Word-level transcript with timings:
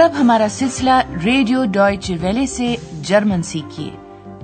اور 0.00 0.10
اب 0.10 0.20
ہمارا 0.20 0.46
سلسلہ 0.50 0.90
ریڈیو 1.24 1.64
ڈوائچ 1.64 2.12
ویلے 2.20 2.46
سے 2.46 2.76
German 3.02 3.42
سیکھیے۔ 3.42 3.90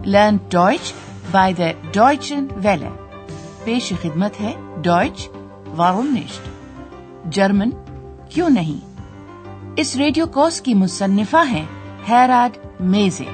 Learn 0.07 0.37
Deutsche 0.51 0.93
by 1.31 1.55
the 1.55 1.65
Deutsche 1.93 2.47
Welle. 2.51 2.89
پیش 3.65 3.93
خدمت 4.03 4.41
ہے 4.41 4.53
ڈوائچ 4.83 5.29
وارونسٹ 5.77 6.49
جرمن 7.25 7.71
کیوں 8.31 8.51
نہیں؟ 8.51 9.03
اس 9.77 9.97
ریڈیو 9.97 10.27
کوس 10.27 10.61
کی 10.61 10.75
مصنفہ 10.75 11.49
ہیں 11.51 11.67
Herod 12.09 12.59
Meese. 12.81 13.25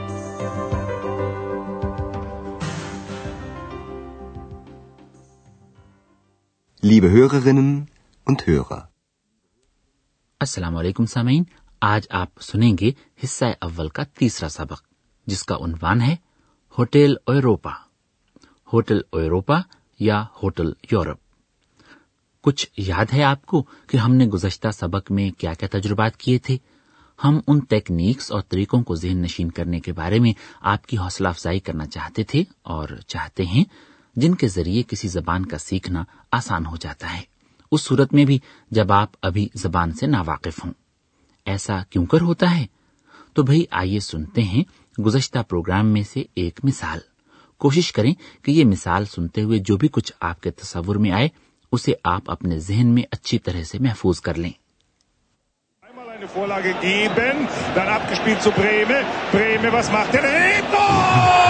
Liebe 6.86 7.10
Hörerinnen 7.14 7.74
und 8.30 8.36
Hörer. 8.48 8.80
السلام 10.40 10.76
علیکم 10.76 11.06
سامعین۔ 11.06 11.44
آج 11.82 12.06
آپ 12.10 12.28
سنیں 12.40 12.72
گے 12.80 12.90
حصہ 13.24 13.44
اول 13.60 13.88
کا 13.88 14.02
تیسرا 14.02 14.48
سبق، 14.48 14.82
جس 15.26 15.42
کا 15.42 15.56
عنوان 15.56 16.00
ہے 16.00 16.16
ہوٹل 16.78 17.14
اوروپا 17.26 17.70
ہوٹل 18.72 19.00
اوروپا 19.10 19.60
یا 20.00 20.24
ہوٹل 20.42 20.72
یورپ۔ 20.90 21.18
کچھ 22.42 22.66
یاد 22.76 23.04
ہے 23.14 23.22
آپ 23.22 23.46
کو 23.46 23.62
کہ 23.62 23.96
ہم 23.96 24.14
نے 24.14 24.26
گزشتہ 24.26 24.68
سبق 24.70 25.10
میں 25.10 25.30
کیا 25.30 25.52
کیا 25.52 25.68
تجربات 25.72 26.16
کیے 26.16 26.38
تھے؟ 26.38 26.56
ہم 27.24 27.40
ان 27.46 27.60
تکنیکس 27.60 28.32
اور 28.32 28.40
طریقوں 28.40 28.82
کو 28.82 28.94
ذہن 28.94 29.22
نشین 29.22 29.50
کرنے 29.50 29.80
کے 29.80 29.92
بارے 29.92 30.18
میں 30.18 30.32
آپ 30.60 30.86
کی 30.86 30.98
حوصلہ 30.98 31.28
افزائی 31.28 31.60
کرنا 31.60 31.86
چاہتے 31.86 32.22
تھے 32.22 32.44
اور 32.62 32.88
چاہتے 33.06 33.46
ہیں 33.46 33.64
جن 34.16 34.34
کے 34.34 34.48
ذریعے 34.48 34.82
کسی 34.88 35.08
زبان 35.08 35.46
کا 35.46 35.58
سیکھنا 35.58 36.04
آسان 36.32 36.66
ہو 36.66 36.76
جاتا 36.76 37.16
ہے۔ 37.16 37.22
اس 37.72 37.82
صورت 37.82 38.14
میں 38.14 38.24
بھی 38.24 38.38
جب 38.70 38.92
آپ 38.92 39.10
ابھی 39.22 39.48
زبان 39.54 39.92
سے 39.92 40.06
ناواقف 40.06 40.64
ہوں۔ 40.64 40.72
ایسا 41.52 41.82
کیوں 41.90 42.04
کر 42.06 42.20
ہوتا 42.20 42.56
ہے 42.56 42.66
تو 43.32 43.42
بھائی 43.42 43.64
آئیے 43.70 44.00
سنتے 44.00 44.42
ہیں 44.42 44.62
گزشتہ 44.98 45.38
پروگرام 45.48 45.92
میں 45.92 46.02
سے 46.02 46.22
ایک 46.34 46.60
مثال 46.64 46.98
کوشش 47.60 47.92
کریں 47.92 48.12
کہ 48.42 48.50
یہ 48.50 48.64
مثال 48.64 49.04
سنتے 49.04 49.42
ہوئے 49.42 49.58
جو 49.58 49.76
بھی 49.76 49.88
کچھ 49.92 50.12
آپ 50.20 50.40
کے 50.40 50.50
تصور 50.52 50.96
میں 50.96 51.10
آئے 51.10 51.28
اسے 51.72 51.92
آپ 52.04 52.30
اپنے 52.30 52.58
ذہن 52.60 52.86
میں 52.86 53.02
اچھی 53.10 53.38
طرح 53.38 53.62
سے 53.62 53.78
محفوظ 53.78 54.20
کر 54.20 54.34
لیں 54.36 54.50
Vorlage 56.28 56.72
geben, 56.74 57.48
dann 57.74 57.88
abgespielt 57.88 58.42
zu 58.42 58.52
Breme. 58.52 59.04
Breme, 59.32 59.72
was 59.72 59.90
macht 59.90 60.14
der? 60.14 60.22
Tor! 60.70 61.41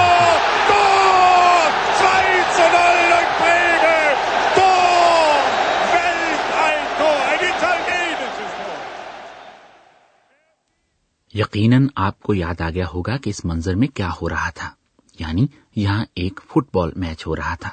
یقیناً 11.55 11.87
آپ 11.97 12.21
کو 12.21 12.35
یاد 12.35 12.61
آ 12.61 12.71
گیا 12.71 12.85
ہوگا 12.95 13.17
کہ 13.17 13.31
اس 13.31 13.45
منظر 13.45 13.75
میں 13.75 13.89
کیا 13.89 14.11
ہو 14.23 14.29
رہا 14.29 14.51
تھا 14.51 14.71
یعنی 15.19 15.47
یہاں 15.77 16.05
ایک 16.15 16.41
فٹ 16.51 16.75
بال 16.75 16.91
میچ 16.97 17.27
ہو 17.27 17.37
رہا 17.37 17.55
تھا۔ 17.55 17.71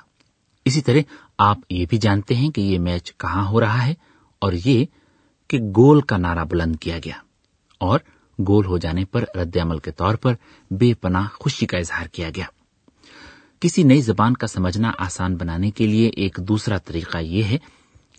اسی 0.65 0.81
طرح 0.81 0.97
آپ 1.37 1.57
یہ 1.69 1.85
بھی 1.89 1.97
جانتے 1.97 2.35
ہیں 2.35 2.49
کہ 2.49 2.61
یہ 2.61 2.79
میچ 2.79 3.17
کہاں 3.17 3.47
ہو 3.47 3.59
رہا 3.59 3.87
ہے 3.87 3.93
اور 4.39 4.53
یہ 4.65 4.85
کہ 5.47 5.59
گول 5.59 6.01
کا 6.01 6.17
نعرہ 6.17 6.45
بلند 6.45 6.75
کیا 6.75 6.97
گیا 7.05 7.13
اور 7.77 7.99
گول 8.47 8.65
ہو 8.65 8.77
جانے 8.77 9.05
پر 9.05 9.25
رد 9.35 9.57
عمل 9.57 9.79
کے 9.79 9.91
طور 9.91 10.15
پر 10.15 10.33
بے 10.71 10.93
پناہ 10.93 11.27
خوشی 11.33 11.65
کا 11.65 11.77
اظہار 11.77 12.07
کیا 12.07 12.29
گیا۔ 12.35 12.45
کسی 13.59 13.83
نئی 13.83 14.01
زبان 14.01 14.33
کا 14.33 14.47
سمجھنا 14.47 14.91
آسان 14.97 15.35
بنانے 15.35 15.71
کے 15.71 15.87
لیے 15.87 16.07
ایک 16.07 16.39
دوسرا 16.47 16.77
طریقہ 16.77 17.17
یہ 17.17 17.43
ہے 17.43 17.57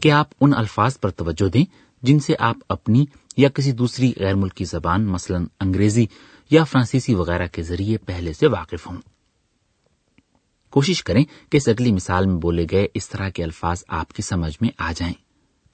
کہ 0.03 0.13
آپ 0.13 0.29
ان 0.41 0.55
الفاظ 0.55 1.01
پر 1.01 1.11
توجہ 1.11 1.49
دیں 1.49 1.65
جن 2.03 2.21
سے 2.21 2.33
آپ 2.39 2.57
اپنی 2.69 3.07
یا 3.41 3.49
کسی 3.49 3.73
دوسری 3.75 4.13
غیر 4.17 4.35
ملکی 4.35 4.65
زبان 4.65 5.07
مثلا 5.07 5.39
انگریزی 5.61 6.07
یا 6.51 6.65
فرانسیسی 6.65 7.15
وغیرہ 7.15 7.47
کے 7.47 7.63
ذریعے 7.63 7.97
پہلے 8.07 8.33
سے 8.33 8.47
واقف 8.49 8.87
ہوں 8.87 8.97
کوشش 10.73 11.03
کریں 11.05 11.25
کہ 11.51 11.57
اس 11.57 11.69
اگلی 11.69 11.93
مثال 11.93 12.27
میں 12.27 12.37
بولے 12.37 12.67
گئے 12.71 12.87
اس 12.95 13.09
طرح 13.09 13.29
کے 13.29 13.43
الفاظ 13.43 13.85
آپ 13.93 14.13
کی 14.13 14.23
سمجھ 14.23 14.57
میں 14.61 14.71
آ 14.79 14.91
جائیں 14.97 15.15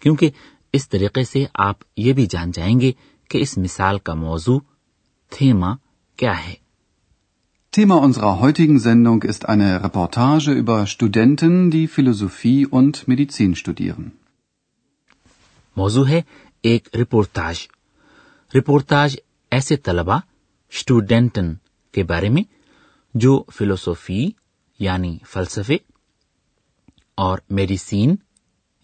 کیونکہ 0.03 0.31
اس 0.75 0.89
طریقے 0.89 1.25
سے 1.25 1.45
آپ 1.61 1.85
یہ 1.97 2.13
بھی 2.13 2.27
جان 2.27 2.51
جائیں 2.51 2.79
گے 2.81 2.93
کہ 3.31 3.39
اس 3.39 3.57
مثال 3.59 3.99
کا 3.99 4.15
موضوع 4.15 4.59
تھیما 5.33 5.75
کیا 6.19 6.39
ہے 6.47 6.55
Thema 7.73 7.97
unserer 7.99 8.41
heutigen 8.41 8.79
Sendung 8.79 9.21
ist 9.23 9.43
eine 9.47 9.67
Reportage 9.83 10.53
über 10.53 10.87
Studenten, 10.87 11.57
die 11.71 11.89
Philosophie 11.89 12.67
und 12.69 13.01
Medizin 13.07 13.55
studieren. 13.55 14.07
موضوع 15.77 16.07
ہے 16.09 16.21
ایک 16.63 16.89
رپورتاج۔ 16.97 17.69
رپورتاج 18.55 19.17
ایسے 19.51 19.77
طلبہ 19.77 20.19
اسٹوڈینٹن 20.71 21.55
کے 21.93 22.03
بارے 22.03 22.29
میں، 22.29 22.43
جو 23.15 23.45
فلوسوفی 23.55 24.31
یعنی 24.79 25.19
فلسفے 25.27 25.77
اور 27.15 27.39
میڈیسین 27.51 28.17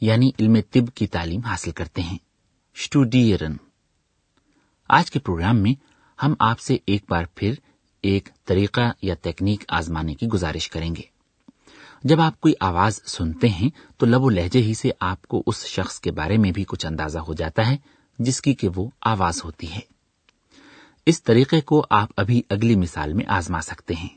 یعنی 0.01 0.31
علم 0.41 0.57
طب 0.71 0.95
کی 0.95 1.07
تعلیم 1.07 1.41
حاصل 1.41 1.71
کرتے 1.71 2.03
ہیں۔ 2.03 2.19
اسٹوڈیرن 2.75 3.57
آج 4.89 5.11
کے 5.11 5.19
پروگرام 5.19 5.57
میں 5.57 5.75
ہم 6.23 6.35
آپ 6.39 6.61
سے 6.61 6.77
ایک 6.87 7.05
بار 7.09 7.25
پھر 7.35 7.55
ایک 8.03 8.29
طریقہ 8.45 8.93
یا 9.03 9.15
تکنیک 9.23 9.65
آزمانے 9.69 10.15
کی 10.15 10.27
گزارش 10.27 10.69
کریں 10.69 10.97
گے۔ 10.97 11.03
جب 12.05 12.21
آپ 12.21 12.41
کوئی 12.41 12.55
آواز 12.61 13.01
سنتے 13.07 13.49
ہیں 13.49 13.71
تو 13.97 14.07
لب 14.07 14.23
و 14.23 14.31
لہجے 14.31 14.63
ہی 14.63 14.75
سے 14.75 14.91
آپ 15.01 15.23
کو 15.23 15.43
اس 15.47 15.67
شخص 15.67 16.01
کے 16.01 16.11
بارے 16.11 16.37
میں 16.37 16.53
بھی 16.53 16.65
کچھ 16.65 16.87
اندازہ 16.87 17.19
ہو 17.19 17.35
جاتا 17.35 17.71
ہے، 17.71 17.77
جس 18.19 18.41
کی 18.41 18.55
کہ 18.55 18.69
وہ 18.77 18.91
آواز 19.01 19.45
ہوتی 19.45 19.73
ہے۔ 19.73 19.81
اس 21.07 21.23
طریقے 21.23 21.61
کو 21.61 21.87
آپ 21.91 22.09
ابھی 22.17 22.43
اگلی 22.51 22.77
مثال 22.77 23.13
میں 23.13 23.25
آزما 23.29 23.61
سکتے 23.61 23.95
ہیں، 23.95 24.09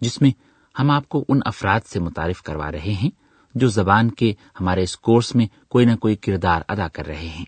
جس 0.00 0.22
میں 0.22 0.30
ہم 0.78 0.90
آپ 0.90 1.08
کو 1.08 1.24
ان 1.28 1.40
افراد 1.44 1.80
سے 1.86 2.00
متعارف 2.00 2.42
کروا 2.42 2.72
رہے 2.72 2.92
ہیں 2.92 3.10
جو 3.54 3.68
زبان 3.68 4.10
کے 4.10 4.32
ہمارے 4.60 4.82
اس 4.82 4.96
کورس 4.96 5.34
میں 5.34 5.46
کوئی 5.68 5.86
نہ 5.86 5.96
کوئی 5.96 6.16
کردار 6.16 6.60
ادا 6.68 6.88
کر 6.88 7.06
رہے 7.06 7.28
ہیں۔ 7.28 7.44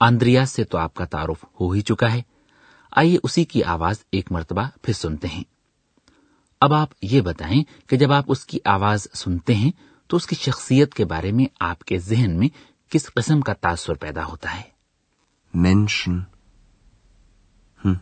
آندریا 0.00 0.46
سے 0.46 0.64
تو 0.64 0.78
آپ 0.78 0.94
کا 0.94 1.04
تعارف 1.04 1.44
ہو 1.60 1.70
ہی 1.70 1.80
چکا 1.80 2.12
ہے۔ 2.12 2.22
آئیے 2.90 3.18
اسی 3.22 3.44
کی 3.44 3.62
آواز 3.62 3.96
ایک 4.12 4.32
مرتبہ 4.32 4.62
پھر 4.82 4.94
سنتے 4.94 5.28
ہیں۔ 5.28 5.53
اب 6.60 6.72
آپ 6.72 6.88
یہ 7.02 7.20
بتائیں 7.20 7.62
کہ 7.86 7.96
جب 7.96 8.12
آپ 8.12 8.24
اس 8.28 8.44
کی 8.46 8.58
آواز 8.64 9.06
سنتے 9.14 9.54
ہیں 9.54 9.70
تو 10.10 10.16
اس 10.16 10.26
کی 10.26 10.36
شخصیت 10.36 10.94
کے 10.94 11.04
بارے 11.04 11.32
میں 11.32 11.46
آپ 11.60 11.84
کے 11.84 11.98
ذہن 11.98 12.38
میں 12.38 12.48
کس 12.90 13.10
قسم 13.14 13.40
کا 13.40 13.52
تاثر 13.52 13.94
پیدا 13.94 14.24
ہوتا 14.24 14.56
ہے 14.56 14.74
Menschen. 15.54 16.26
Hm. 17.80 18.00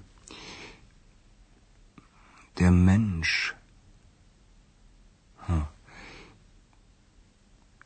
Der 2.57 2.71
Mensch. 2.71 3.55
Hm. 5.39 5.67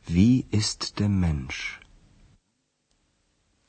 Wie 0.07 0.45
ist 0.51 0.99
der 0.99 1.09
Mensch? 1.09 1.81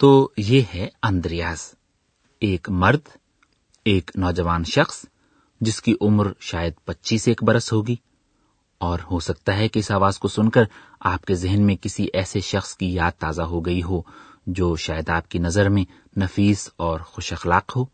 تو 0.01 0.29
یہ 0.37 0.63
ہے 0.75 0.89
اندریاز 1.03 1.63
ایک 2.43 2.69
مرد 2.71 3.09
ایک 3.87 4.11
نوجوان 4.15 4.65
شخص 4.65 5.05
جس 5.61 5.83
کی 5.83 5.95
عمر 6.01 6.33
شاید 6.41 6.73
پچیس 6.85 7.29
ایک 7.29 7.43
برس 7.43 7.73
ہوگی۔ 7.73 7.97
اور 8.79 8.99
ہو 9.11 9.21
سکتا 9.21 9.57
ہے 9.57 9.69
کہ 9.69 9.79
اس 9.79 9.91
آواز 9.91 10.19
کو 10.19 10.29
سن 10.29 10.51
کر 10.51 10.63
آپ 11.01 11.25
کے 11.25 11.35
ذہن 11.35 11.63
میں 11.63 11.77
کسی 11.77 12.09
ایسے 12.13 12.41
شخص 12.41 12.77
کی 12.77 12.95
یاد 12.95 13.11
تازہ 13.19 13.43
ہو 13.43 13.67
گئی 13.67 13.83
ہو 13.83 14.03
جو 14.47 14.77
شاید 14.77 15.09
آپ 15.09 15.29
کی 15.29 15.39
نظر 15.39 15.69
میں 15.69 15.85
نفیس 16.19 16.71
اور 16.77 17.01
خوش 17.01 17.33
اخلاق 17.33 17.77
ہو۔ 17.77 17.85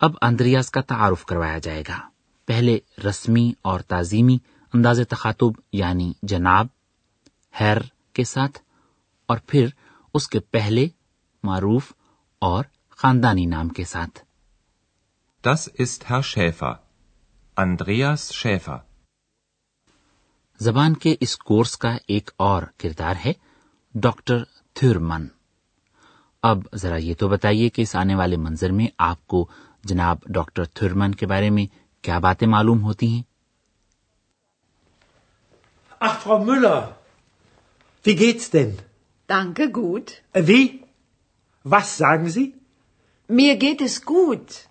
اب 0.00 0.12
اندریاز 0.22 0.70
کا 0.70 0.80
تعارف 0.80 1.24
کروایا 1.24 1.58
جائے 1.58 1.82
گا۔ 1.88 2.08
پہلے 2.46 2.78
رسمی 3.04 3.52
اور 3.62 3.80
تعظیمی 3.80 4.38
انداز 4.74 5.00
تخاتب 5.08 5.60
یعنی 5.72 6.12
جناب 6.22 6.66
ہیر 7.60 7.78
کے 8.12 8.24
ساتھ، 8.24 8.58
اور 9.26 9.38
پھر 9.46 9.66
اس 10.14 10.28
کے 10.28 10.40
پہلے 10.40 10.88
معروف 11.42 11.92
اور 12.38 12.64
خاندانی 12.90 13.46
نام 13.46 13.68
کے 13.68 13.84
ساتھ۔ 13.84 14.25
Das 15.46 15.68
ist 15.68 16.08
Herr 16.08 16.22
Schäfer. 16.22 16.82
Andreas 17.56 18.34
Schäfer. 18.34 18.78
زبان 20.60 20.94
کے 20.94 21.14
اس 21.20 21.36
کورس 21.38 21.76
کا 21.76 21.96
ایک 22.06 22.30
اور 22.36 22.62
کردار 22.78 23.14
ہے 23.24 23.32
ڈاکٹر 23.94 24.42
تھرمن 24.72 25.26
اب 26.42 26.66
ذرا 26.74 26.96
یہ 26.96 27.14
تو 27.14 27.28
بتائیے 27.28 27.68
کہ 27.68 27.82
اس 27.82 27.94
آنے 27.96 28.14
والے 28.14 28.36
منظر 28.36 28.72
میں 28.72 28.86
آپ 28.98 29.26
کو 29.26 29.46
جناب 29.84 30.26
ڈاکٹر 30.28 30.64
تھرمن 30.64 31.14
کے 31.14 31.26
بارے 31.26 31.50
میں 31.50 31.66
کیا 32.04 32.18
باتیں 32.18 32.48
معلوم 32.48 32.82
ہوتی 32.82 33.06
ہیں 33.06 33.22
Ach, 36.00 36.20
Frau 36.20 36.44
Müller, 36.44 36.80
wie 38.04 38.16
geht's 38.16 38.50
denn? 38.50 38.78
Danke, 39.28 39.70
gut. 39.72 40.10
Wie? 40.34 40.62
Was 41.64 41.96
sagen 41.96 42.28
Sie? 42.30 42.52
Mir 43.30 43.56
geht 43.56 43.80
es 43.80 44.04
gut. 44.04 44.66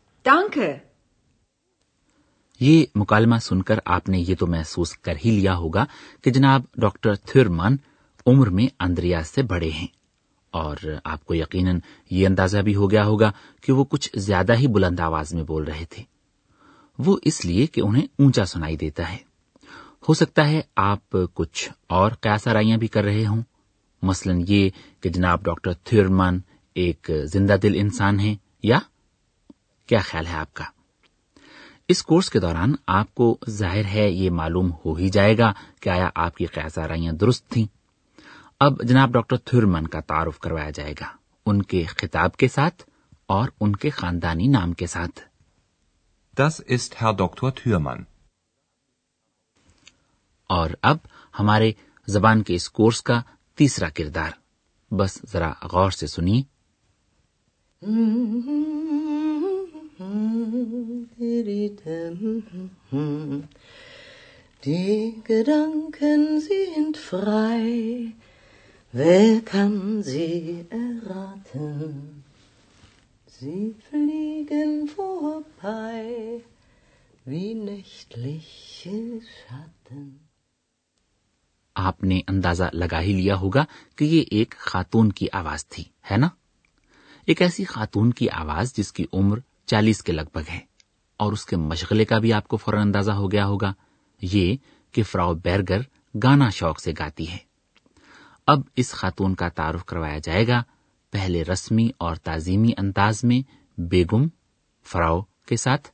یہ 2.59 2.85
مکالمہ 2.95 3.35
سن 3.37 3.61
کر 3.61 3.79
آپ 3.85 4.09
نے 4.09 4.19
یہ 4.19 4.35
تو 4.39 4.47
محسوس 4.47 4.97
کر 4.97 5.13
ہی 5.25 5.31
لیا 5.31 5.55
ہوگا 5.55 5.85
کہ 6.23 6.31
جناب 6.31 6.61
ڈاکٹر 6.75 7.15
تھرمن 7.15 7.75
عمر 8.25 8.49
میں 8.49 8.67
اندریاز 8.79 9.27
سے 9.27 9.43
بڑے 9.43 9.69
ہیں 9.69 9.87
اور 10.51 10.75
آپ 11.03 11.25
کو 11.25 11.35
یقیناً 11.35 11.79
یہ 12.09 12.27
اندازہ 12.27 12.57
بھی 12.57 12.75
ہو 12.75 12.91
گیا 12.91 13.05
ہوگا 13.05 13.31
کہ 13.61 13.73
وہ 13.73 13.83
کچھ 13.83 14.09
زیادہ 14.15 14.55
ہی 14.55 14.67
بلند 14.67 14.99
آواز 14.99 15.33
میں 15.33 15.43
بول 15.43 15.63
رہے 15.63 15.85
تھے۔ 15.89 16.03
وہ 16.99 17.17
اس 17.23 17.45
لیے 17.45 17.67
کہ 17.67 17.81
انہیں 17.81 18.07
اونچا 18.19 18.45
سنائی 18.45 18.77
دیتا 18.77 19.11
ہے۔ 19.11 19.17
ہو 20.09 20.13
سکتا 20.13 20.47
ہے 20.49 20.61
آپ 20.75 21.17
کچھ 21.33 21.69
اور 21.87 22.11
قیاس 22.11 22.47
آرائیاں 22.47 22.77
بھی 22.77 22.87
کر 22.87 23.03
رہے 23.03 23.25
ہوں۔ 23.25 23.41
مثلاً 24.01 24.43
یہ 24.47 24.69
کہ 25.01 25.09
جناب 25.09 25.43
ڈاکٹر 25.43 25.73
تھرمن 25.73 26.39
ایک 26.73 27.11
زندہ 27.23 27.55
دل 27.63 27.75
انسان 27.75 28.19
ہیں 28.19 28.35
یا 28.63 28.79
کیا 29.85 29.99
خیال 29.99 30.27
ہے 30.27 30.35
آپ 30.35 30.53
کا؟ 30.53 30.63
اس 31.87 32.03
کورس 32.03 32.29
کے 32.29 32.39
دوران 32.39 32.75
آپ 32.87 33.15
کو 33.15 33.37
ظاہر 33.49 33.85
ہے 33.85 34.09
یہ 34.09 34.29
معلوم 34.29 34.71
ہو 34.85 34.93
ہی 34.93 35.09
جائے 35.09 35.37
گا 35.37 35.53
کہ 35.81 35.89
آیا 35.89 36.09
آپ 36.15 36.35
کی 36.35 36.45
قیاس 36.45 36.77
آرائیاں 36.77 37.13
درست 37.13 37.47
تھیں۔ 37.47 37.65
اب 38.59 38.83
جناب 38.83 39.11
ڈاکٹر 39.11 39.37
تھرمن 39.37 39.87
کا 39.87 39.99
تعارف 39.99 40.39
کروایا 40.39 40.69
جائے 40.69 40.93
گا 41.01 41.17
ان 41.45 41.61
کے 41.61 41.83
خطاب 41.83 42.37
کے 42.37 42.47
ساتھ 42.47 42.83
اور 43.25 43.49
ان 43.59 43.75
کے 43.75 43.89
خاندانی 43.89 44.47
نام 44.47 44.73
کے 44.73 44.87
ساتھ۔ 44.87 45.19
Das 46.41 46.77
ist 46.77 47.03
Herr 47.03 47.25
Dr. 47.25 47.49
Thürmann. 47.49 48.03
اور 50.49 50.69
اب 50.81 50.97
ہمارے 51.39 51.71
زبان 52.07 52.43
کے 52.43 52.55
اس 52.55 52.69
کورس 52.69 53.01
کا 53.01 53.21
تیسرا 53.55 53.89
کردار۔ 53.89 54.31
بس 54.93 55.21
ذرا 55.31 55.51
غور 55.63 55.91
سے 55.91 56.07
سنیے۔ 56.07 56.41
Die 64.65 65.21
Gedanken 65.23 66.41
sind 66.41 66.97
frei. 66.97 68.11
Wer 68.91 69.41
kann 69.41 70.03
sie 70.03 70.65
erraten? 70.69 72.23
Sie 73.27 73.75
fliegen 73.89 74.89
vorbei 74.89 76.41
wie 77.25 77.53
nächtliche 77.53 79.21
Schatten. 79.21 80.19
آپ 81.75 82.03
نے 82.03 82.21
اندازہ 82.27 82.63
لگا 82.73 83.01
ہی 83.01 83.13
لیا 83.13 83.35
ہوگا 83.35 83.65
کہ 83.95 84.05
یہ 84.05 84.23
ایک 84.31 84.55
خاتون 84.57 85.11
کی 85.11 85.27
آواز 85.33 85.65
تھی 85.67 85.83
ہے 86.11 86.17
نا 86.17 86.29
ایک 87.25 87.41
ایسی 87.41 87.63
خاتون 87.63 88.11
کی 88.11 88.29
آواز 88.29 88.73
جس 88.73 88.91
کی 88.93 89.05
عمر 89.13 89.39
چالیس 89.65 90.03
کے 90.03 90.11
لگ 90.11 90.29
بھگ 90.33 90.49
ہے 90.49 90.59
اور 91.17 91.33
اس 91.33 91.45
کے 91.45 91.57
مشغلے 91.57 92.05
کا 92.05 92.19
بھی 92.19 92.33
آپ 92.33 92.47
کو 92.47 92.57
فوراً 92.57 92.81
اندازہ 92.81 93.11
ہو 93.11 93.31
گیا 93.31 93.45
ہوگا۔ 93.45 93.73
یہ 94.21 94.55
کہ 94.91 95.03
فراو 95.03 95.33
بیرگر 95.33 95.81
گانا 96.23 96.49
شوق 96.49 96.79
سے 96.79 96.93
گاتی 96.99 97.31
ہے 97.31 97.37
اب 98.47 98.59
اس 98.75 98.91
خاتون 98.91 99.35
کا 99.35 99.49
تعارف 99.49 99.85
کروایا 99.85 100.19
جائے 100.19 100.47
گا 100.47 100.63
پہلے 101.11 101.43
رسمی 101.43 101.89
اور 101.97 102.15
تعظیمی 102.15 102.71
انداز 102.77 103.23
میں 103.23 103.51
بیگم 103.79 104.27
فراو 104.83 105.21
کے 105.21 105.57
ساتھ 105.57 105.89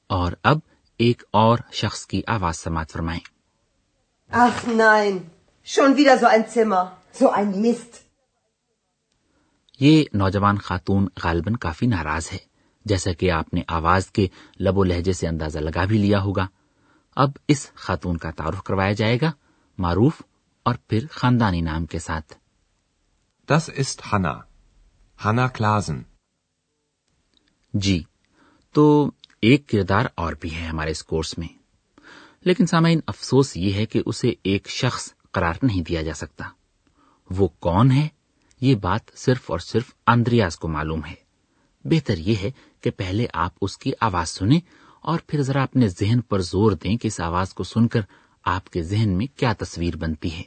اور 0.07 0.31
اب 0.43 0.59
ایک 0.97 1.23
اور 1.31 1.57
شخص 1.71 2.07
کی 2.07 2.21
آواز 2.27 2.55
سماعت 2.55 2.91
فرمائیں۔ 2.91 3.36
Ach 4.31 4.65
nein, 4.68 5.31
schon 5.68 5.95
wieder 5.97 6.18
so 6.18 6.25
ein 6.25 6.47
Zimmer, 6.47 6.97
so 7.13 7.29
ein 7.31 7.62
Mist. 7.62 8.03
یہ 9.79 10.03
نوجوان 10.13 10.57
خاتون 10.57 11.07
غالباً 11.24 11.56
کافی 11.56 11.88
ناراض 11.88 12.27
ہے 12.31 12.38
جیسا 12.85 13.12
کہ 13.13 13.31
آپ 13.31 13.53
نے 13.53 13.62
آواز 13.68 14.09
کے 14.12 14.27
لب 14.59 14.77
و 14.77 14.83
لہجے 14.83 15.13
سے 15.13 15.27
اندازہ 15.27 15.59
لگا 15.59 15.85
بھی 15.85 15.97
لیا 15.97 16.21
ہوگا 16.21 16.47
اب 17.18 17.31
اس 17.47 17.65
خاتون 17.75 18.18
کا 18.18 18.31
تعارف 18.31 18.63
کروایا 18.63 18.91
جائے 18.91 19.18
گا 19.21 19.31
معروف 19.77 20.21
اور 20.65 20.75
پھر 20.88 21.06
خاندانی 21.12 21.62
نام 21.62 21.85
کے 21.85 22.00
ساتھ 22.00 22.33
Das 23.50 23.69
ist 23.69 24.12
Hannah. 24.12 24.39
Hannah 25.19 25.50
Klasen. 25.50 26.01
جی 27.73 28.01
تو 28.75 29.12
ایک 29.39 29.68
کردار 29.68 30.06
اور 30.15 30.33
بھی 30.33 30.53
ہے 30.56 30.65
ہمارے 30.65 30.91
اس 30.91 31.03
کورس 31.03 31.38
میں 31.38 31.47
لیکن 32.47 32.65
سامعین، 32.65 32.99
افسوس 33.07 33.57
یہ 33.57 33.73
ہے 33.73 33.85
کہ 33.85 34.01
اسے 34.05 34.33
ایک 34.44 34.69
شخص 34.69 35.13
قرار 35.31 35.53
نہیں 35.63 35.81
دیا 35.81 36.01
جا 36.01 36.13
سکتا۔ 36.13 36.45
وہ 37.29 37.47
کون 37.47 37.91
ہے؟ 37.91 38.07
یہ 38.61 38.75
بات 38.75 39.01
صرف 39.15 39.51
اور 39.51 39.59
صرف 39.59 39.83
اندریاز 40.07 40.57
کو 40.57 40.67
معلوم 40.67 41.05
ہے۔ 41.05 41.13
بہتر 41.83 42.17
یہ 42.17 42.35
ہے 42.44 42.51
کہ 42.81 42.91
پہلے 42.91 43.25
آپ 43.33 43.53
اس 43.61 43.77
کی 43.77 43.91
آواز 44.01 44.29
سنیں 44.29 44.59
اور 45.01 45.19
پھر 45.27 45.41
ذرا 45.41 45.63
اپنے 45.63 45.88
ذہن 45.88 46.21
پر 46.21 46.41
زور 46.41 46.71
دیں 46.71 46.97
کہ 46.97 47.07
اس 47.07 47.19
آواز 47.19 47.53
کو 47.53 47.63
سن 47.63 47.88
کر 47.88 48.01
آپ 48.45 48.69
کے 48.69 48.81
ذہن 48.81 49.09
میں 49.09 49.27
کیا 49.38 49.53
تصویر 49.53 49.95
بنتی 49.95 50.33
ہے۔ 50.33 50.44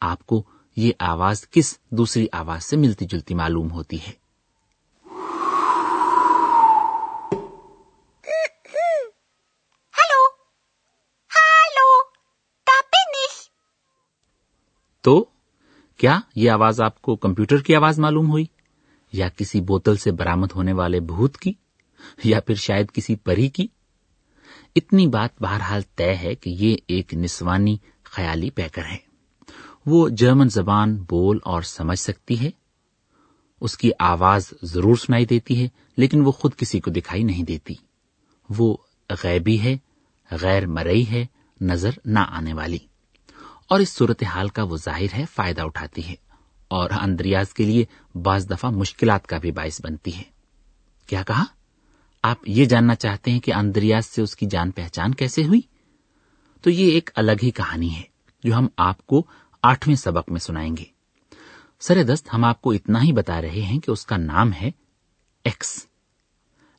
آپ 0.00 0.26
کو 0.26 0.42
یہ 0.76 0.92
آواز 0.98 1.50
کس 1.50 1.78
دوسری 1.90 2.26
آواز 2.32 2.64
سے 2.64 2.76
ملتی 2.76 3.06
جلتی 3.06 3.34
معلوم 3.34 3.70
ہوتی 3.70 3.96
ہے؟ 3.96 4.23
تو 15.04 15.24
کیا 15.96 16.20
یہ 16.36 16.50
آواز 16.50 16.80
آپ 16.80 17.02
کو 17.02 17.16
کمپیوٹر 17.16 17.58
کی 17.58 17.76
آواز 17.76 17.98
معلوم 17.98 18.30
ہوئی؟ 18.30 18.44
یا 19.12 19.28
کسی 19.28 19.60
بوتل 19.60 19.96
سے 19.96 20.12
برامد 20.12 20.46
ہونے 20.54 20.72
والے 20.72 21.00
بھوت 21.00 21.36
کی؟ 21.36 21.52
یا 22.24 22.40
پھر 22.40 22.54
شاید 22.54 22.90
کسی 22.92 23.16
پری 23.16 23.48
کی؟ 23.48 23.66
اتنی 24.76 25.06
بات 25.06 25.42
بہرحال 25.42 25.82
طے 25.96 26.14
ہے 26.14 26.34
کہ 26.34 26.50
یہ 26.50 26.76
ایک 26.86 27.14
نسوانی 27.14 27.76
خیالی 28.04 28.50
پیکر 28.50 28.82
ہے۔ 28.84 28.96
وہ 29.86 30.08
جرمن 30.08 30.48
زبان 30.48 30.96
بول 30.96 31.38
اور 31.42 31.62
سمجھ 31.62 31.98
سکتی 31.98 32.40
ہے۔ 32.40 32.50
اس 33.60 33.78
کی 33.78 33.90
آواز 33.98 34.52
ضرور 34.62 34.96
سنائی 34.96 35.26
دیتی 35.26 35.62
ہے، 35.62 35.68
لیکن 35.96 36.20
وہ 36.20 36.32
خود 36.32 36.54
کسی 36.56 36.80
کو 36.80 36.90
دکھائی 36.90 37.22
نہیں 37.22 37.42
دیتی۔ 37.42 37.74
وہ 38.58 38.76
غیبی 39.24 39.60
ہے، 39.60 39.76
غیر 40.30 40.66
مرئی 40.66 41.10
ہے، 41.10 41.26
نظر 41.60 41.90
نہ 42.04 42.18
آنے 42.18 42.54
والی۔ 42.54 42.78
اور 43.66 43.80
اس 43.80 43.88
صورتحال 43.88 44.48
کا 44.48 44.62
وہ 44.62 44.76
ظاہر 44.76 45.14
ہے، 45.14 45.24
فائدہ 45.34 45.62
اٹھاتی 45.62 46.08
ہے 46.08 46.14
اور 46.68 46.90
اندریاز 46.90 47.54
کے 47.54 47.64
لیے 47.64 47.84
بعض 48.14 48.50
دفعہ 48.50 48.70
مشکلات 48.70 49.26
کا 49.26 49.38
بھی 49.38 49.52
باعث 49.52 49.80
بنتی 49.84 50.16
ہے 50.16 50.22
کیا 51.06 51.22
کہا؟ 51.22 51.44
آپ 52.22 52.36
یہ 52.46 52.64
جاننا 52.64 52.94
چاہتے 52.94 53.30
ہیں 53.30 53.40
کہ 53.40 53.54
اندریاز 53.54 54.06
سے 54.06 54.22
اس 54.22 54.36
کی 54.36 54.46
جان 54.46 54.70
پہچان 54.70 55.14
کیسے 55.14 55.44
ہوئی؟ 55.44 55.60
تو 56.62 56.70
یہ 56.70 56.90
ایک 56.90 57.10
الگ 57.14 57.32
ہی 57.42 57.50
کہانی 57.50 57.94
ہے 57.94 58.02
جو 58.44 58.54
ہم 58.54 58.68
آپ 58.76 59.06
کو 59.06 59.26
آٹھویں 59.62 59.96
سبق 59.96 60.28
میں 60.28 60.40
سنائیں 60.40 60.76
گے۔ 60.76 60.84
سر 61.80 62.02
دست 62.02 62.28
ہم 62.34 62.44
آپ 62.44 62.62
کو 62.62 62.72
اتنا 62.72 63.02
ہی 63.02 63.12
بتا 63.12 63.42
رہے 63.42 63.62
ہیں 63.62 63.80
کہ 63.80 63.90
اس 63.90 64.06
کا 64.06 64.16
نام 64.16 64.52
ہے 64.52 64.70
ایکس۔ 65.44 65.86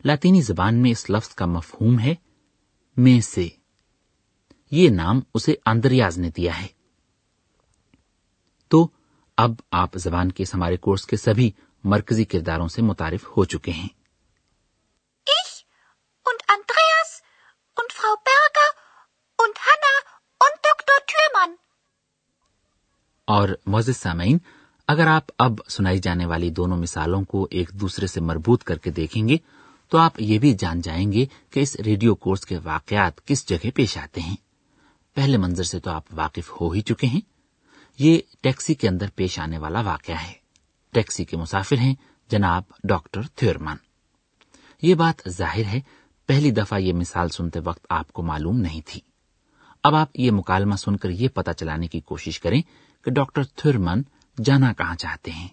لاطینی 0.06 0.42
زبان 0.42 0.76
میں 0.76 0.92
اس 0.92 1.10
لفظ 1.10 1.30
کا 1.30 1.46
مفہوم 1.46 2.00
ہے 2.00 2.16
میں 2.98 3.22
سے۔ 3.22 3.48
یہ 4.72 4.90
نام 4.90 5.20
اسے 5.34 5.56
اندریاز 5.66 6.18
نے 6.18 6.30
دیا 6.38 6.62
ہے۔ 6.62 6.68
تو 8.68 8.88
اب 9.38 9.52
آپ 9.72 9.90
زبان 9.96 10.32
کے 10.32 10.44
اس 10.44 10.56
ہمارے 10.56 10.78
کورس 10.78 11.06
کے 11.06 11.18
سبھی 11.18 11.52
مرکزی 11.84 12.26
کرداروں 12.26 12.68
سے 12.68 12.82
متعارف 12.82 13.26
ہو 13.38 13.46
چکے 13.46 13.72
ہیں. 13.72 13.88
اور 23.26 23.50
معزز 23.66 23.98
سامعین 23.98 24.38
اگر 24.88 25.08
آپ 25.08 25.24
اب 25.38 25.52
سنائی 25.70 26.00
جانے 26.00 26.26
والی 26.26 26.50
دونوں 26.50 26.78
مثالوں 26.78 27.24
کو 27.24 27.48
ایک 27.52 27.70
دوسرے 27.70 28.08
سے 28.08 28.22
مربوط 28.22 28.64
کر 28.64 28.78
کے 28.78 28.92
دیکھیں 28.92 29.30
گے 29.30 29.38
تو 29.90 29.98
آپ 29.98 30.14
یہ 30.18 30.40
بھی 30.40 30.54
جان 30.54 30.82
جائیں 30.82 31.12
گے 31.12 31.26
کہ 31.50 31.60
اس 31.60 31.76
ریڈیو 31.76 32.16
کورس 32.16 32.46
کے 32.46 32.58
واقعات 32.64 33.26
کس 33.26 33.50
جگہ 33.50 33.68
پیش 33.76 33.98
آتے 33.98 34.22
ہیں۔ 34.22 34.36
پہلے 35.16 35.38
منظر 35.38 35.64
سے 35.64 35.80
تو 35.80 35.92
آپ 35.92 36.04
واقف 36.12 36.62
ہو 36.62 36.72
ہی 36.72 36.82
چکے 36.82 37.08
ہیں۔ 37.08 37.35
یہ 38.00 38.20
ٹیکسی 38.42 38.74
کے 38.74 38.88
اندر 38.88 39.06
پیش 39.16 39.40
آنے 39.40 39.58
والا 39.58 39.82
واقعہ 39.82 40.16
ہے 40.16 40.34
ٹیکسی 40.94 41.26
کے 41.26 41.38
مسافر 41.38 41.78
ہیں 41.78 41.96
جناب 42.30 42.64
ڈاکٹر 42.84 43.22
تھیورمان 43.36 43.78
یہ 44.82 44.96
بات 44.96 45.22
ظاہر 45.30 45.66
ہے، 45.66 45.80
پہلی 46.30 46.52
دفعہ 46.52 46.80
یہ 46.80 46.94
مثال 46.94 47.30
سنتے 47.30 47.60
وقت 47.60 47.86
آپ 47.90 48.14
کو 48.14 48.22
معلوم 48.22 48.60
نہیں 48.60 48.82
تھی 48.86 49.02
اب 49.84 49.96
آپ 49.96 50.10
یہ 50.14 50.32
مکالمہ 50.32 50.76
سن 50.76 50.98
کر 50.98 51.10
یہ 51.10 51.28
پتا 51.28 51.54
چلانے 51.54 51.88
کی 51.88 52.00
کوشش 52.00 52.40
کریں 52.40 52.62
کہ 53.06 53.12
ڈاکٹر 53.12 53.44
تھرمن 53.56 54.02
جانا 54.38 54.74
کہاں 54.74 54.96
چاہتے 54.96 55.32
ہیں 55.32 55.48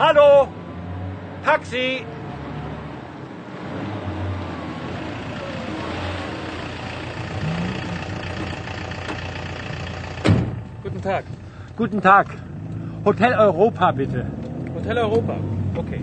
Hallo? 0.00 0.48
Taxi? 1.44 2.19
Guten 11.00 11.12
Tag. 11.12 11.24
Guten 11.76 12.00
Tag. 12.00 12.26
Hotel 13.04 13.32
Europa, 13.32 13.90
bitte. 13.90 14.26
Hotel 14.68 14.98
Europa. 14.98 15.36
Okay. 15.74 16.00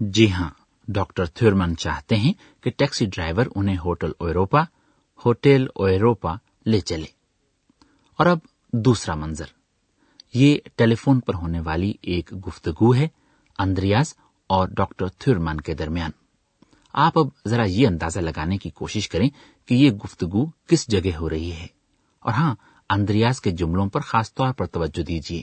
جی 0.00 0.26
ہاں 0.32 0.48
ڈاکٹر 0.88 1.26
تھورمن 1.28 1.76
چاہتے 1.76 2.16
ہیں 2.16 2.32
کہ 2.64 2.70
ٹیکسی 2.76 3.06
ڈرائیور 3.06 3.46
انہیں 3.54 3.76
ہوٹل 3.76 4.12
اوروپا 4.18 4.62
ہوٹل 5.24 5.66
اوروپا 5.76 6.34
لے 6.66 6.80
چلے 6.80 7.06
اور 8.18 8.26
اب 8.26 8.38
دوسرا 8.72 9.14
منظر 9.14 9.52
یہ 10.34 10.56
ٹیلی 10.76 10.94
فون 10.94 11.20
پر 11.20 11.34
ہونے 11.34 11.60
والی 11.60 11.92
ایک 12.02 12.32
گفتگو 12.46 12.94
ہے 12.94 13.08
اندریاز 13.58 14.14
اور 14.50 14.68
ڈاکٹر 14.76 15.08
تھورمن 15.18 15.60
کے 15.60 15.74
درمیان 15.74 16.10
آپ 16.94 17.18
اب 17.18 17.28
ذرا 17.46 17.64
یہ 17.64 17.86
اندازہ 17.86 18.20
لگانے 18.20 18.58
کی 18.58 18.70
کوشش 18.70 19.08
کریں 19.08 19.28
کہ 19.68 19.74
یہ 19.74 19.90
گفتگو 20.04 20.44
کس 20.66 20.86
جگہ 20.88 21.16
ہو 21.16 21.30
رہی 21.30 21.52
ہے 21.52 21.66
اور 22.22 22.32
ہاں 22.32 22.54
اندریاز 22.90 23.40
کے 23.40 23.50
جملوں 23.50 23.88
پر 23.88 24.00
خاص 24.00 24.34
طور 24.34 24.52
پر 24.52 24.66
توجہ 24.66 25.02
دیجیے 25.02 25.42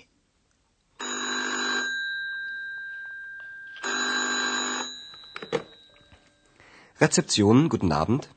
Rezeption, 7.00 7.68
guten 7.70 7.92
Abend. 7.92 8.30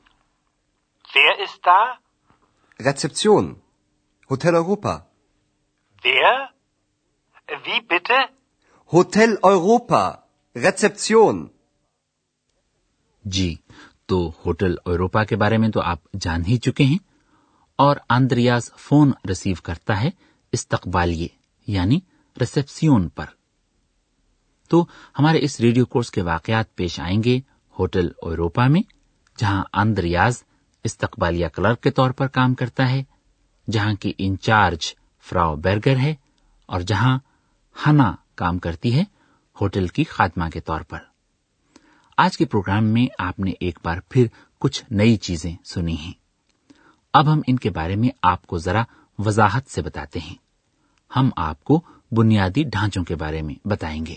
Wer 1.09 1.39
ist 1.39 1.65
da? 1.65 1.97
Rezeption, 2.79 3.61
Hotel 4.29 4.53
Europa. 4.53 5.07
Wer? 6.03 6.49
Wie 7.63 7.79
bitte? 7.83 8.17
Hotel 8.91 9.37
Europa, 9.43 10.23
Rezeption. 10.55 11.49
جی 13.25 13.55
تو 14.05 14.31
ہوٹل 14.45 14.75
اوروپا 14.85 15.23
کے 15.23 15.35
بارے 15.35 15.57
میں 15.57 15.69
تو 15.69 15.81
آپ 15.81 15.99
جان 16.21 16.45
ہی 16.45 16.57
چکے 16.57 16.83
ہیں۔ 16.83 16.97
اور 17.75 17.95
آندریاز 18.09 18.71
فون 18.77 19.11
ریسیو 19.27 19.55
کرتا 19.63 20.01
ہے 20.01 20.09
استقبالیے 20.51 21.27
یعنی 21.67 21.99
ریسپسیون 22.39 23.09
پر۔ 23.09 23.25
تو 24.69 24.85
ہمارے 25.19 25.39
اس 25.41 25.59
ریڈیو 25.59 25.85
کورس 25.85 26.11
کے 26.11 26.21
واقعات 26.21 26.75
پیش 26.75 26.99
آئیں 26.99 27.23
گے 27.23 27.39
ہوٹل 27.79 28.07
اوروپا 28.21 28.67
میں، 28.67 28.81
جہاں 29.37 29.63
آندریاز 29.73 30.43
استقبالیہ 30.83 31.47
کلرک 31.47 31.81
کے 31.81 31.91
طور 31.91 32.11
پر 32.11 32.27
کام 32.27 32.53
کرتا 32.53 32.89
ہے، 32.89 33.03
جہاں 33.71 33.93
کی 33.93 34.13
انچارج 34.17 34.93
فراو 35.21 35.55
برگر 35.55 35.97
ہے، 35.97 36.15
اور 36.65 36.81
جہاں 36.81 37.19
ہنا 37.87 38.15
کام 38.35 38.59
کرتی 38.59 38.95
ہے 38.95 39.03
ہوٹل 39.61 39.87
کی 39.87 40.03
خاتمہ 40.03 40.49
کے 40.53 40.59
طور 40.59 40.81
پر۔ 40.81 41.08
آج 42.21 42.37
کے 42.37 42.45
پروگرام 42.45 42.85
میں 42.85 43.07
آپ 43.19 43.39
نے 43.39 43.51
ایک 43.59 43.79
بار 43.83 43.97
پھر 44.09 44.27
کچھ 44.59 44.83
نئی 44.91 45.17
چیزیں 45.17 45.55
سنی 45.65 45.95
ہیں۔ 45.95 46.13
اب 47.13 47.33
ہم 47.33 47.41
ان 47.47 47.55
کے 47.55 47.69
بارے 47.69 47.95
میں 47.95 48.09
آپ 48.21 48.47
کو 48.47 48.57
ذرا 48.57 48.83
وضاحت 49.17 49.71
سے 49.71 49.81
بتاتے 49.81 50.19
ہیں۔ 50.19 50.35
ہم 51.15 51.29
آپ 51.35 51.63
کو 51.63 51.81
بنیادی 52.11 52.63
ڈھانچوں 52.63 53.03
کے 53.03 53.15
بارے 53.15 53.41
میں 53.41 53.67
بتائیں 53.67 54.05
گے۔ 54.05 54.15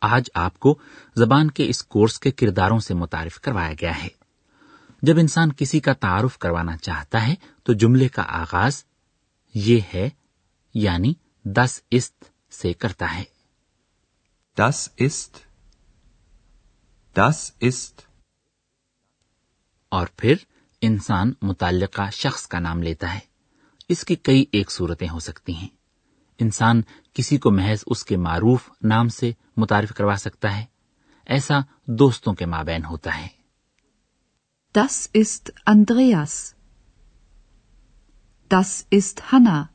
آج 0.00 0.24
آپ 0.34 0.58
کو 0.58 0.78
زبان 1.16 1.50
کے 1.50 1.68
اس 1.68 1.82
کورس 1.82 2.20
کے 2.20 2.30
کرداروں 2.30 2.78
سے 2.78 2.94
متعارف 2.94 3.40
کروایا 3.40 3.72
گیا 3.80 4.02
ہے۔ 4.02 4.25
جب 5.02 5.18
انسان 5.18 5.52
کسی 5.52 5.80
کا 5.80 5.92
تعارف 5.92 6.38
کروانا 6.38 6.76
چاہتا 6.76 7.26
ہے 7.26 7.34
تو 7.62 7.72
جملے 7.72 8.08
کا 8.08 8.22
آغاز 8.22 8.84
یہ 9.54 9.80
ہے 9.94 10.10
یعنی 10.74 11.14
دس 11.44 11.80
است 11.90 12.24
سے 12.52 12.72
کرتا 12.72 13.14
ہے۔ 13.14 13.24
دس 14.58 14.88
است۔ 14.98 15.36
دس 17.16 17.52
است۔ 17.60 18.00
اور 19.88 20.06
پھر 20.16 20.34
انسان 20.80 21.32
متعلقہ 21.42 22.10
شخص 22.12 22.46
کا 22.46 22.58
نام 22.58 22.82
لیتا 22.82 23.14
ہے۔ 23.14 23.20
اس 23.88 24.04
کی 24.04 24.14
کئی 24.14 24.44
ایک 24.52 24.70
صورتیں 24.70 25.08
ہو 25.08 25.18
سکتی 25.18 25.54
ہیں۔ 25.54 25.68
انسان 26.38 26.82
کسی 27.12 27.38
کو 27.38 27.50
محض 27.50 27.84
اس 27.86 28.04
کے 28.04 28.16
معروف 28.16 28.70
نام 28.82 29.08
سے 29.08 29.32
متعارف 29.56 29.92
کروا 29.96 30.14
سکتا 30.18 30.56
ہے۔ 30.56 30.64
ایسا 31.26 31.58
دوستوں 31.86 32.34
کے 32.34 32.46
مابین 32.46 32.84
ہوتا 32.84 33.20
ہے۔ 33.20 33.35
Das 34.76 35.08
ist 35.08 35.52
Andreas. 35.64 36.54
Das 38.50 38.86
ist 38.90 39.32
Hanna. 39.32 39.68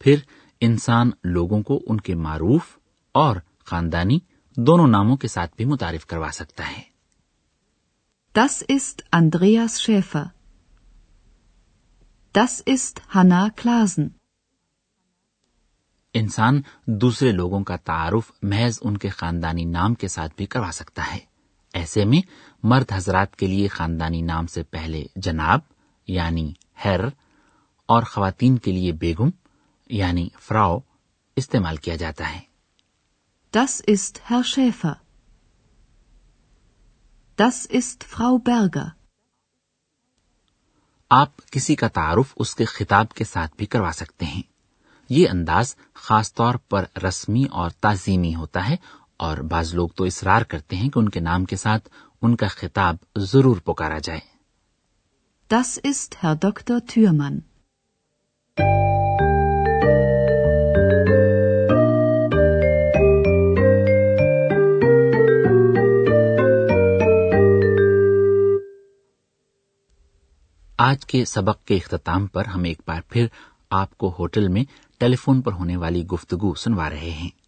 پھر 0.00 0.20
انسان 0.60 1.10
لوگوں 1.24 1.62
کو 1.62 1.78
ان 1.86 2.00
کے 2.00 2.14
معروف 2.14 2.78
اور 3.14 3.36
خاندانی 3.64 4.18
دونوں 4.56 4.86
ناموں 4.86 5.16
کے 5.16 5.28
ساتھ 5.28 5.56
بھی 5.56 5.64
متعارف 5.64 6.06
کروا 6.06 6.30
سکتا 6.32 6.68
ہے 6.68 6.82
Das 8.34 8.60
ist 8.76 9.04
Andreas 9.12 9.80
Schäfer. 9.82 10.26
Das 12.34 12.60
ist 12.76 13.02
Hanna 13.14 13.42
Klasen. 13.62 14.08
انسان 16.14 16.62
دوسرے 16.86 17.32
لوگوں 17.32 17.64
کا 17.64 17.76
تعارف 17.76 18.32
محض 18.42 18.78
ان 18.82 18.96
کے 18.96 19.08
خاندانی 19.08 19.64
نام 19.64 19.94
کے 19.94 20.08
ساتھ 20.08 20.32
بھی 20.36 20.46
کروا 20.46 20.70
سکتا 20.72 21.14
ہے 21.14 21.29
ایسے 21.74 22.04
میں 22.04 22.20
مرد 22.62 22.92
حضرات 22.92 23.36
کے 23.36 23.46
لیے 23.46 23.68
خاندانی 23.68 24.22
نام 24.22 24.46
سے 24.46 24.62
پہلے 24.62 25.04
جناب 25.16 25.60
یعنی 26.08 26.52
ہیر 26.84 27.00
اور 27.88 28.02
خواتین 28.02 28.58
کے 28.58 28.72
لیے 28.72 28.92
بیگم 28.92 29.30
یعنی 29.90 30.28
فراؤ 30.38 30.78
استعمال 31.36 31.76
کیا 31.76 31.96
جاتا 31.96 32.32
ہے 32.34 32.40
Das 33.54 33.80
ist 33.80 34.20
Herr 34.30 34.44
Schäfer. 34.44 34.96
Das 37.38 37.64
ist 37.70 38.04
Frau 38.04 38.38
Berger. 38.38 38.88
آپ 41.10 41.50
کسی 41.50 41.74
کا 41.74 41.88
تعارف 41.88 42.32
اس 42.36 42.54
کے 42.54 42.64
خطاب 42.64 43.12
کے 43.14 43.24
ساتھ 43.24 43.56
بھی 43.56 43.66
کروا 43.66 43.90
سکتے 43.92 44.24
ہیں 44.24 44.42
یہ 45.10 45.28
انداز 45.30 45.74
خاص 45.94 46.32
طور 46.34 46.54
پر 46.68 46.84
رسمی 47.04 47.44
اور 47.52 47.70
تعظیمی 47.70 48.34
ہوتا 48.34 48.68
ہے 48.68 48.76
اور 49.20 49.38
بعض 49.38 49.74
لوگ 49.74 49.88
تو 49.88 50.04
اصرار 50.04 50.42
کرتے 50.42 50.76
ہیں 50.76 50.88
کہ 50.88 50.98
ان 50.98 51.08
کے 51.08 51.20
نام 51.20 51.44
کے 51.44 51.56
ساتھ 51.56 51.88
ان 52.22 52.36
کا 52.36 52.46
خطاب 52.48 52.96
ضرور 53.16 53.56
پکارا 53.56 53.98
جائے 53.98 54.20
Das 55.50 55.70
ist 55.84 56.14
Herr 56.22 56.34
Dr. 56.36 56.76
Thürmann. 56.88 57.38
آج 70.78 71.06
کے 71.06 71.24
سبق 71.24 71.64
کے 71.64 71.76
اختتام 71.76 72.26
پر 72.26 72.44
ہم 72.44 72.62
ایک 72.62 72.80
بار 72.86 73.00
پھر 73.08 73.26
آپ 73.70 73.98
کو 73.98 74.14
ہوٹل 74.18 74.48
میں 74.48 74.64
ٹیلی 75.00 75.16
فون 75.16 75.40
پر 75.40 75.52
ہونے 75.52 75.76
والی 75.76 76.06
گفتگو 76.06 76.54
سنوا 76.54 76.88
رہے 76.90 77.10
ہیں 77.10 77.39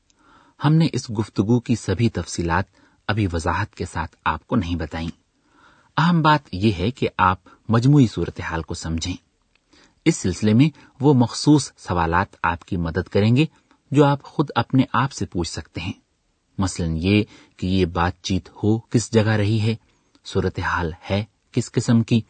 ہم 0.65 0.75
نے 0.75 0.87
اس 0.93 1.11
گفتگو 1.11 1.61
کی 1.61 1.75
سبھی 1.75 2.09
تفصیلات 2.09 2.65
ابھی 3.09 3.27
وضاحت 3.33 3.75
کے 3.75 3.85
ساتھ 3.85 4.17
آپ 4.25 4.47
کو 4.47 4.57
نہیں 4.57 4.77
بتائیں۔ 4.77 5.09
اہم 5.97 6.23
بات 6.23 6.49
یہ 6.53 6.73
ہے 6.79 6.91
کہ 6.91 7.09
آپ 7.19 7.39
مجموعی 7.69 8.07
صورتحال 8.07 8.63
کو 8.63 8.75
سمجھیں۔ 8.75 9.17
اس 10.05 10.17
سلسلے 10.17 10.55
میں 10.55 10.71
وہ 11.01 11.15
مخصوص 11.15 11.73
سوالات 11.77 12.27
آپ 12.43 12.65
کی 12.65 12.77
مدد 12.77 13.09
کریں 13.09 13.37
گے 13.37 13.47
جو 13.91 14.05
آپ 14.05 14.23
خود 14.23 14.51
اپنے 14.55 14.83
آپ 14.93 15.13
سے 15.13 15.27
پوچھ 15.27 15.51
سکتے 15.51 15.81
ہیں۔ 15.81 15.93
مثلا 16.59 16.87
یہ 16.95 17.25
کہ 17.57 17.67
یہ 17.67 17.85
بات 17.85 18.13
چیت 18.23 18.49
ہو 18.63 18.79
کس 18.79 19.13
جگہ 19.13 19.31
رہی 19.31 19.61
ہے، 19.61 19.75
صورتحال 20.25 20.93
ہے 21.11 21.25
کس 21.53 21.73
قسم 21.73 22.03
کی، 22.03 22.21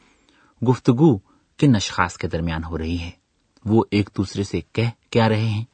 گفتگو 0.68 1.18
کن 1.58 1.76
اشخاص 1.76 2.16
کے 2.16 2.28
درمیان 2.28 2.64
ہو 2.64 2.78
رہی 2.78 3.00
ہے، 3.00 3.10
وہ 3.64 3.84
ایک 3.90 4.10
دوسرے 4.16 4.44
سے 4.44 4.60
کہہ 4.72 4.90
کیا 5.10 5.28
رہے 5.28 5.48
ہیں 5.48 5.64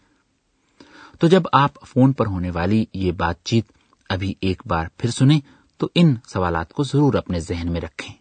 تو 1.20 1.26
جب 1.26 1.42
آپ 1.52 1.84
فون 1.84 2.12
پر 2.12 2.26
ہونے 2.26 2.50
والی 2.50 2.84
یہ 2.94 3.12
بات 3.12 3.44
چیت 3.44 3.72
ابھی 4.10 4.34
ایک 4.40 4.62
بار 4.66 4.86
پھر 4.96 5.10
سنیں 5.10 5.40
تو 5.76 5.88
ان 5.94 6.14
سوالات 6.28 6.72
کو 6.72 6.82
ضرور 6.82 7.14
اپنے 7.14 7.40
ذہن 7.40 7.72
میں 7.72 7.80
رکھیں 7.80 8.14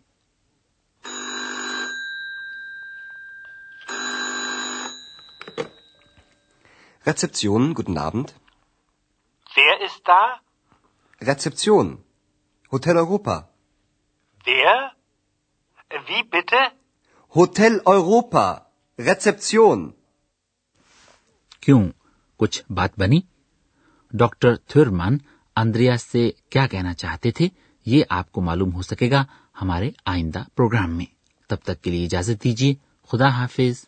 Rezeption, 7.05 7.73
guten 7.73 7.97
Abend. 7.97 8.33
Wer 9.55 9.75
ist 9.81 10.01
da? 10.03 10.21
Rezeption, 11.21 12.03
Hotel 12.71 12.97
Europa. 12.97 13.35
Wer? 14.45 14.91
Wie 16.07 16.23
bitte? 16.25 16.59
Hotel 17.35 17.79
Europa, 17.87 18.43
Rezeption. 18.99 19.93
کیوں 21.61 21.81
کچھ 22.37 22.71
بات 22.71 22.99
بنی؟ 22.99 23.19
ڈاکٹر 24.13 24.55
تھورمان 24.55 25.17
اندریا 25.55 25.97
سے 25.97 26.31
کیا 26.49 26.67
کہنا 26.67 26.93
چاہتے 26.93 27.31
تھے 27.31 27.49
یہ 27.85 28.03
آپ 28.09 28.31
کو 28.31 28.41
معلوم 28.41 28.73
ہو 28.73 28.81
سکے 28.81 29.11
گا 29.11 29.25
ہمارے 29.61 29.91
آئندہ 30.05 30.43
پروگرام 30.55 30.91
میں۔ 30.91 31.05
تب 31.49 31.55
تک 31.63 31.81
کے 31.81 31.91
لیے 31.91 32.05
اجازت 32.05 32.43
دیجیے۔ 32.43 32.73
خدا 33.11 33.27
حافظ۔ 33.27 33.85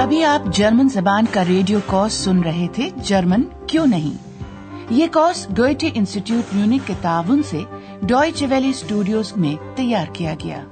ابھی 0.00 0.24
آپ 0.24 0.42
جرمن 0.52 0.88
زبان 0.88 1.24
کا 1.32 1.44
ریڈیو 1.44 1.78
کورس 1.86 2.12
سن 2.12 2.40
رہے 2.40 2.66
تھے۔ 2.74 2.90
جرمن 2.96 3.42
کیوں 3.66 3.86
نہیں؟ 3.86 4.40
یہ 4.90 5.06
کورس 5.12 5.46
ڈوئٹے 5.48 5.90
انسٹیٹیوٹ 5.94 6.54
میونک 6.54 6.82
کے 6.86 6.94
تعاون 7.02 7.42
سے 7.42 7.64
ڈوائچ 8.06 8.44
ویلی 8.50 8.68
اسٹوڈیوز 8.68 9.36
میں 9.36 9.76
تیار 9.76 10.06
کیا 10.12 10.34
گیا۔ 10.44 10.64